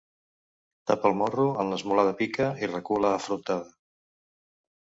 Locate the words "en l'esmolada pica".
1.65-2.49